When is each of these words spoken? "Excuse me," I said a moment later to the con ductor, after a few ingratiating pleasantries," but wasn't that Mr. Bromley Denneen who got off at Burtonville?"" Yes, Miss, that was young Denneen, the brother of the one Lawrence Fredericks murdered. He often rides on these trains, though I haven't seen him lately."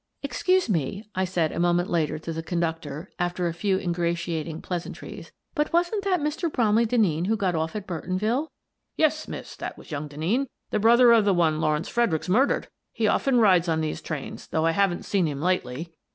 "Excuse 0.23 0.67
me," 0.67 1.07
I 1.13 1.25
said 1.25 1.51
a 1.51 1.59
moment 1.59 1.87
later 1.87 2.17
to 2.17 2.33
the 2.33 2.41
con 2.41 2.59
ductor, 2.61 3.11
after 3.19 3.45
a 3.45 3.53
few 3.53 3.77
ingratiating 3.77 4.59
pleasantries," 4.63 5.31
but 5.53 5.71
wasn't 5.71 6.03
that 6.05 6.19
Mr. 6.19 6.51
Bromley 6.51 6.87
Denneen 6.87 7.27
who 7.27 7.37
got 7.37 7.53
off 7.53 7.75
at 7.75 7.85
Burtonville?"" 7.85 8.47
Yes, 8.97 9.27
Miss, 9.27 9.55
that 9.57 9.77
was 9.77 9.91
young 9.91 10.09
Denneen, 10.09 10.47
the 10.71 10.79
brother 10.79 11.11
of 11.11 11.23
the 11.23 11.35
one 11.35 11.61
Lawrence 11.61 11.87
Fredericks 11.87 12.27
murdered. 12.29 12.67
He 12.91 13.05
often 13.05 13.37
rides 13.37 13.69
on 13.69 13.81
these 13.81 14.01
trains, 14.01 14.47
though 14.47 14.65
I 14.65 14.71
haven't 14.71 15.05
seen 15.05 15.27
him 15.27 15.39
lately." 15.39 15.93